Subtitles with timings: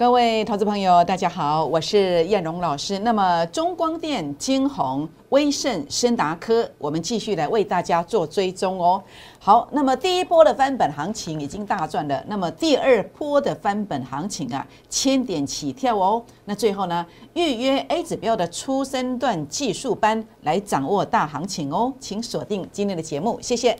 [0.00, 2.98] 各位投资朋友，大家好，我是燕荣老师。
[3.00, 9.02] 那么，中光电、金鸿、威盛、深达科，我们继续来为大家做追踪哦。
[9.38, 16.24] 好，那么第一波的翻本行情已经大赚了，那么第二波的翻本行情啊，千点起跳哦。
[16.46, 17.04] 那最后呢，
[17.34, 23.78] 预约 A 指标的初升段技术班来掌握大行情哦，请锁定今天的节目，谢谢。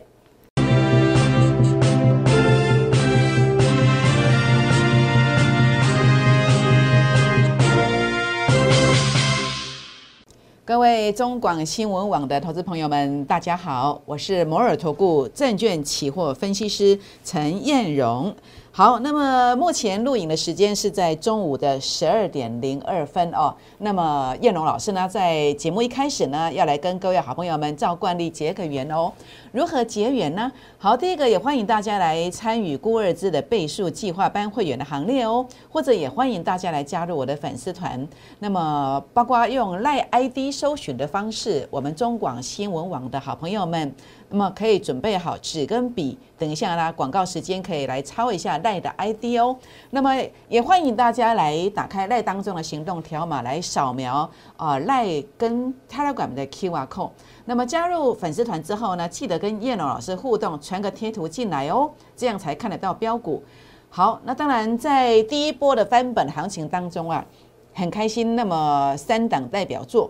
[10.71, 18.33] 各位中广新闻网的投资朋友们，大家好，我是摩尔投顾证券期货分析师陈燕荣。
[18.73, 23.53] 好，那么目前录影的时间是在中午的十二点零二分哦。
[23.79, 29.11] 那么燕龙老师呢，在节目一开始呢，要来跟各位好朋友们照惯例结个缘哦。
[29.51, 30.49] 如何结缘呢？
[30.77, 38.07] 好，第一个也欢迎大家来参与孤二字的倍数计划班会员的行列哦，或者也欢迎大家来加入我的粉丝团。
[38.39, 43.93] 那么包括用赖 ID 搜寻的方式，我们中广新闻网的好朋友们。
[44.31, 49.55] 那么可以准备好纸跟笔，等一下啦，广告时间可以来抄一下赖的 ID 哦。
[49.89, 50.15] 那么
[50.47, 57.11] 也欢迎大家来打开赖当中的行动条码来扫描啊赖跟 Telegram 的 QR code。
[57.43, 63.43] 那么加入粉丝团之后呢，记得跟叶龙老师互动，传个贴图进来哦，这样才看得到标股。
[63.89, 67.25] 好，那当然在第一波的翻本行情当中啊，
[67.73, 68.37] 很开心。
[68.37, 70.09] 那么三档代表作，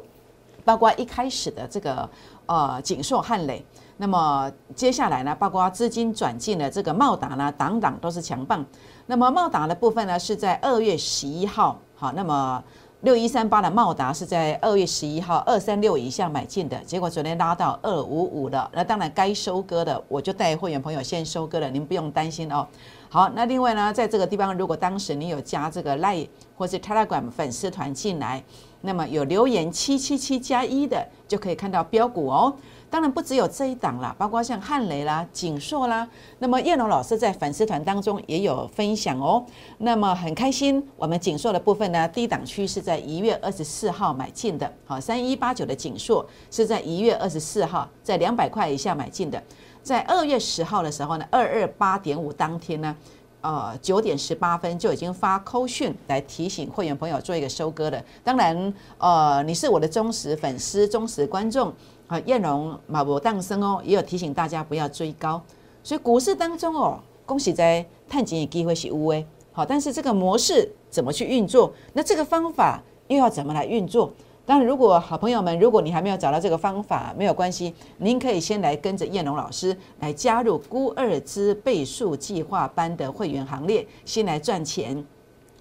[0.64, 2.10] 包括一开始的这个
[2.46, 3.66] 呃锦硕汉磊。
[3.98, 8.66] 那么接下来呢，包括资金转进的这个茂达呢，档档都是强棒。
[9.06, 12.64] 那么茂达的部分呢，是在二月十一号，好，那么
[13.02, 18.68] 六一三八的茂达是在二月十一号二三六以下买进的，结果昨天拉到二五五了。
[18.74, 22.68] 那当然该收割的，我就带会员朋友先收割了，您不用担心哦。
[23.08, 28.44] 好，那另外呢，在这个地方，如果当时你有加这个 Line 或是 Telegram 粉丝团进来，
[28.82, 32.54] 那么有留言七七七加一的，就可以看到标股哦。
[32.90, 36.06] 当然不只有这一档啦，包括像汉雷啦、锦硕啦。
[36.40, 39.46] 那么叶龙老师在粉丝团当中也有分享哦。
[39.78, 44.70] 那么很开心，我们锦硕的部分呢，低档区是在一月二十四号买进的。
[44.86, 49.42] 好，三一八九的锦硕是在一月二十四号在两百块以下买进的。
[49.82, 52.94] 在二月十号的时候呢，二二八点五当天呢，
[53.42, 58.04] 呃九点十八分就已经发扣讯来提醒会员朋友做一个收割的。
[58.24, 61.74] 当然，呃，你是我的忠实粉丝、忠实观众。
[62.08, 65.42] 啊，艳荣马博诞生哦，也有提醒大家不要追高，
[65.82, 69.26] 所以股市当中哦，恭喜在探底的机会是无诶。
[69.54, 71.74] 好，但是这个模式怎么去运作？
[71.94, 74.12] 那这个方法又要怎么来运作？
[74.44, 85.06] 当然，如果好朋友们，如果你还没有找到这个方法，没有关系，您可以先来跟着燕龙老师来加入孤二之倍数计划班的会员行列，先来赚钱，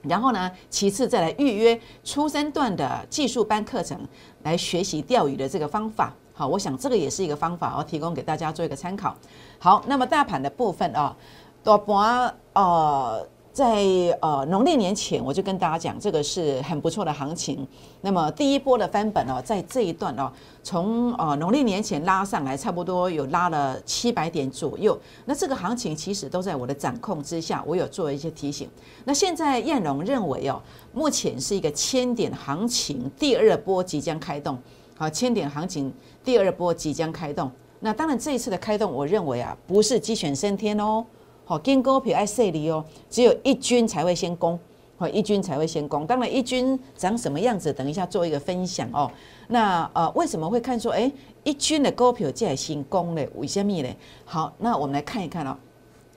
[0.03, 3.99] 然后呢，其次再来预约初三段的技术班课程，
[4.43, 6.13] 来学习钓鱼的这个方法。
[6.33, 9.15] 好，我想这个也是一个方法，我提供给大家做一个参考。
[9.59, 11.15] 好，那么大盘的部分啊，
[11.63, 13.85] 大盘呃，在
[14.21, 17.67] 呃农历年前我就跟大家讲，这个是很不错的行情。
[18.01, 20.31] 那么第一波的翻本哦，在这一段哦，
[20.63, 24.99] 从呃农历年前拉上来，差不多有拉了七百点左右。
[25.25, 28.69] 那这个行情其实都在我的掌控之下，我有做一些提醒。
[29.05, 30.63] 那现在燕荣认为哦，
[30.93, 34.57] 目前是一个千点行情，第二波即将开动。
[34.97, 35.93] 好，千点行情。
[36.23, 37.51] 第二波即将开动，
[37.81, 41.03] 那当然这一次的开动，我认为啊，不是鸡犬升天哦，
[41.51, 44.57] 好，跟股票爱势力哦，只有一军才会先攻，
[44.97, 46.07] 好，一军才会先攻。
[46.07, 49.11] 当然，一军长什么样子，等一下做一个分享哦。
[49.49, 51.11] 那呃，为什么会看说，哎，
[51.43, 53.27] 一军的股票在先攻呢？
[53.35, 53.89] 为什么呢？
[54.25, 55.57] 好，那我们来看一看哦。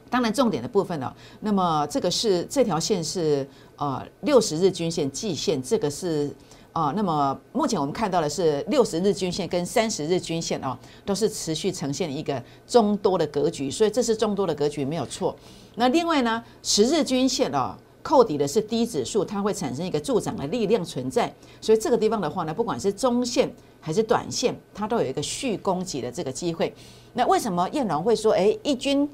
[0.08, 6.32] 当然，重点的部分哦，那么这个是这条线是呃六十日均线季线，这个是。
[6.74, 10.76] 哦，那么目前我们看到的是六十日均线跟三十日均线哦，
[11.06, 15.36] 都是持续呈现一个中多的格局，所以这是中多的格局没有错。
[15.76, 21.32] 那另外呢，十日均线哦，扣底的是低指数，它会产生一个助长的力量存在，
[21.62, 23.48] 所以这个地方的话呢，不管是中线
[23.80, 26.74] 还是短线，它都有一个续攻击的这个机会。
[27.14, 29.08] 那为什么燕龙会说，哎，一军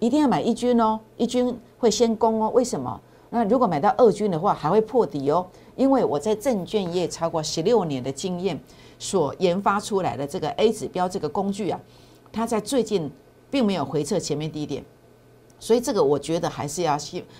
[0.00, 2.50] 一定要买一军哦，一军会先攻哦？
[2.50, 3.00] 为什么？
[3.34, 5.44] 那如果买到二军的话，还会破底哦？
[5.74, 8.56] 因为我在证券业超过十六年的经验，
[8.96, 11.80] 所研发出来的这个 A 指标这个工具啊，
[12.30, 13.10] 它在最近
[13.50, 14.84] 并没有回测前面低点，
[15.64, 16.94] 所以这个我觉得还是要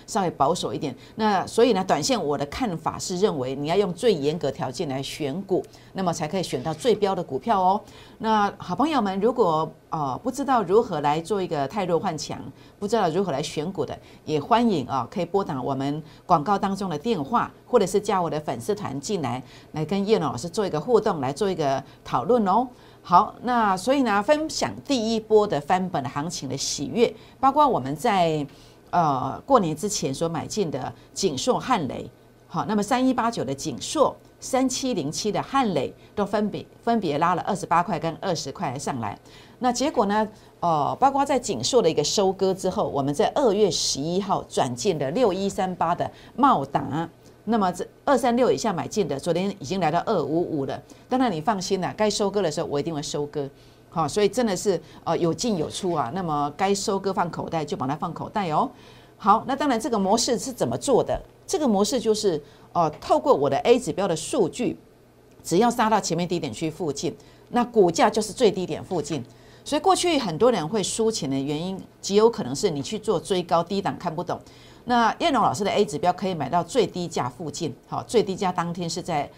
[0.07, 0.95] 稍微保守一点。
[1.13, 5.63] 那所以呢，短线我的看法是认为你要用最严格条件来选股，
[5.93, 7.79] 那么才可以选到最标的股票哦。
[8.17, 12.41] 那好朋友们，如果呃不知道如何来做一个太弱换强，
[12.79, 13.95] 不知道如何来选股的，
[14.25, 19.43] 也欢迎啊，可以拨打我们广告当中的电话，或者是加我的粉丝团进来，
[19.73, 22.67] 来跟叶老师做一个互动，来做一个讨论哦。
[23.07, 28.43] 好，那所以呢，分享第一波的翻本行情的喜悦，包括我们在
[28.89, 32.09] 呃过年之前所买进的锦硕汉雷，
[32.47, 39.15] 好，那么三一八九的锦硕，三七零七的汉雷都分别分别拉了二十八块跟二十块上来，
[39.59, 40.27] 那结果呢，
[40.61, 47.07] 呃，包括在锦硕的一个收割之后，我们在二月十一号转进的六一三八的茂达。
[47.45, 50.81] 那么这二三六以下买进的，昨天已经来到二五五了。
[51.07, 53.47] 当然你放心啦，该收割的时候我一定会收割，
[53.89, 56.11] 好，所以真的是呃有进有出啊。
[56.13, 58.69] 那么该收割放口袋就把它放口袋哦。
[59.17, 61.21] 好，那当然这个模式是怎么做的？
[61.47, 62.41] 这个模式就是
[62.73, 64.77] 呃透过我的 A 指标的数据，
[65.43, 67.15] 只要杀到前面低点区附近，
[67.49, 69.23] 那股价就是最低点附近。
[69.63, 74.39] 所以过去很多人会输钱的原因，极有可能是你去做追高低档看不懂。
[74.85, 79.29] 那叶龙老师的 A 指标可以买到最低价附近，好，最低价当天是在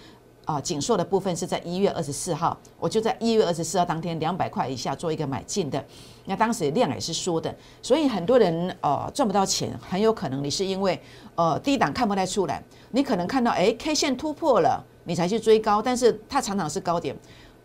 [0.43, 5.83] 啊锦硕的部分是在一月二十四号，我就在一月二十四号当天两百块以下做一个买进的，
[6.25, 11.01] 那当时量也是缩的，所以很多人呃赚不到钱，很有可能你是因为
[11.35, 12.61] 呃低档看不太出来，
[12.91, 17.15] 你可能看到哎 K 线突破了，你才去追高，但是它常常是高点。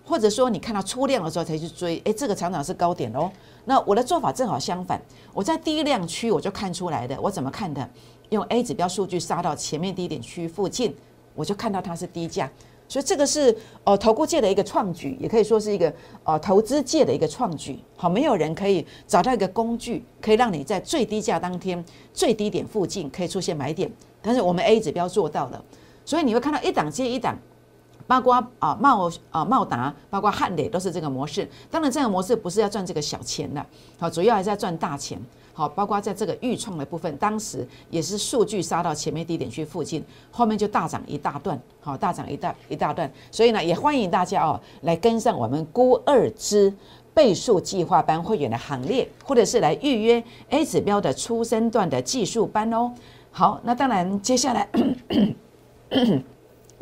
[0.04, 3.30] 或者说你看到出量的时候才去追，哎，这个常常是高点哦。
[3.64, 5.00] 那我的做法正好相反，
[5.32, 7.18] 我在低量区我就看出来的。
[7.20, 7.88] 我怎么看的？
[8.30, 10.94] 用 A 指标数据杀到前面低点区附近，
[11.34, 12.50] 我就看到它是低价。
[12.88, 15.90] 所以这个是呃投顾界的一个创举，也可以说是一个
[16.24, 17.78] 呃投资界的一个创举。
[17.96, 21.82] 好，没有人可以找到一个工具，可以让你在最低价当天
[22.12, 23.90] 最低点附近可以出现买点。
[24.20, 25.64] 但是我们 A 指标做到了，
[26.04, 27.38] 所以你会看到一档接一档。
[28.06, 31.48] 包括啊茂啊茂达，包括汉磊都是这个模式。
[31.70, 33.64] 当然，这个模式不是要赚这个小钱的，
[33.98, 35.20] 好，主要还是要赚大钱。
[35.54, 43.12] 好，包括在这个预创的部分，当时也是数据杀到前面低点区附近，后面就大涨一大段，好，大涨一大一大段。
[43.30, 46.72] 所以呢，也欢迎大家哦来跟上我们估二支
[47.12, 52.90] 倍数计划班会员的行列，或者是来预约 A 指标的初升段的技术班哦。
[53.30, 54.66] 好，那当然接下来。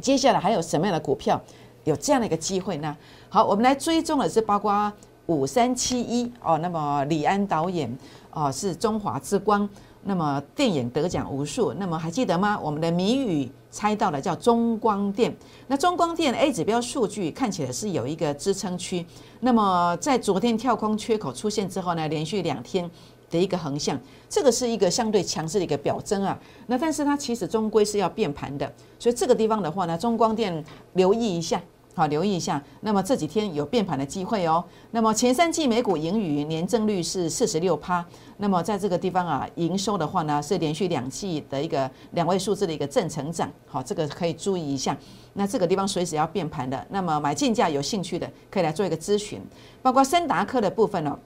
[0.00, 1.40] 接下来还有什么样的股票
[1.84, 2.96] 有这样的一个机会呢？
[3.28, 4.92] 好，我们来追踪的是包括
[5.26, 7.90] 五三七一哦，那么李安导演
[8.32, 9.68] 哦是中华之光，
[10.02, 12.58] 那么电影得奖无数，那么还记得吗？
[12.62, 15.34] 我们的谜语猜到了叫中光电，
[15.68, 19.06] 那中光电 A 指标数据看起来是有一个支撑区，
[19.38, 22.90] 那么在昨天跳空缺口出现之后呢，连续两天。
[23.30, 23.98] 的一个横向，
[24.28, 26.38] 这个是一个相对强势的一个表征啊。
[26.66, 31.62] 那但是它其实终归是要变盘的，所以这个地方的话呢，中光电留意一下，
[31.94, 32.62] 好留意一下。
[32.80, 34.64] 那么这几天有变盘的机会哦。
[34.90, 38.04] 那么前三季每股盈余年增率是四十六趴，
[38.38, 44.96] 那么在这个地方啊，营收的话呢是连续两季的一个两位数字的一个正成长，好，这个可以注意一下。
[45.34, 49.40] 那这个地方随时要变盘的，那么买进价有兴趣的可以来做一个咨询，
[49.80, 51.16] 包括森达科的部分哦。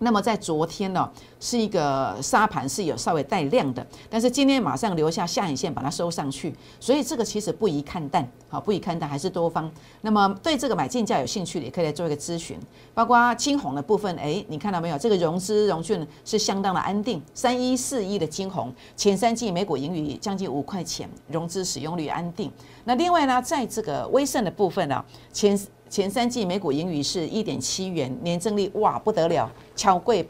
[0.00, 1.08] 那么在昨天呢，
[1.38, 9.70] 是一个沙盘是有稍微带量的，但是今天马上留下下影线把它收上去，所以这个其实不宜看淡，好不宜看淡还是多方。
[10.00, 12.58] 那么对这个买进价有兴趣的，也可以来做一个咨询，
[12.94, 14.96] 包括金红的部分，哎，你看到没有？
[14.96, 22.50] 这个融资融券是相当的安定，三一四一的金红，前三季每股盈余将近五块钱，融资使用率安定。
[22.84, 25.60] 那另外呢，在这个威盛的部分呢，前。
[25.90, 30.26] 前三季每股盈余是一点七元，年增率哇不得了，超贵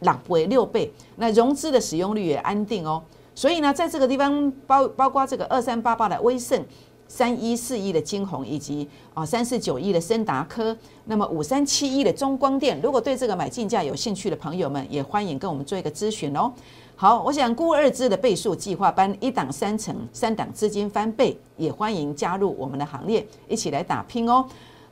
[0.00, 0.90] 两倍六倍。
[1.16, 3.02] 那融资的使用率也安定哦。
[3.34, 6.64] 所以呢，在这个地方包包括这个二三八八的威盛，
[7.06, 16.50] 三一四一的金鸿，以及啊三四九一的森达科，那么五三七一的中光电，如果对这个买进价有兴趣的朋友们，也欢迎跟我们做一个咨询哦。
[16.96, 24.46] 好，我想估二支的倍数计划班一档三成，三档资金翻倍，也欢迎加入我们的行列，一起来打拼哦。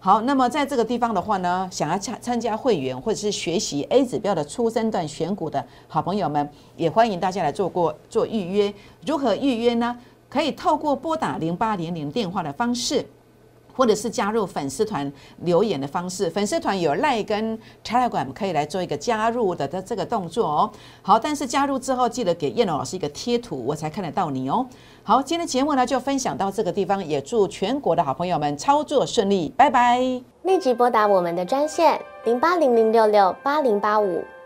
[0.04, 8.74] 好，那么在这个地方的话呢，想要参参加会员或者是学习 A 指标的初生段选股的好朋友们，也欢迎大家来做过做预约。
[9.06, 9.96] 如何预约呢？
[10.28, 13.06] 可以透过拨打零八零零电话的方式。
[13.74, 15.10] 或者是加入粉丝团
[15.42, 20.70] 留言的方式，粉丝团有赖跟 Telegram 可以来做一个加入的的这个动作哦。
[21.02, 24.66] 好，但是加入之后记得给燕龙老师一个贴图，我才看得到你哦。
[25.02, 30.00] 好，今天节目呢就分享到这个地方，也祝全国的好朋友们操作顺利，拜拜。
[30.42, 34.22] 立即拨打我们的专线零八零零六六八零八五。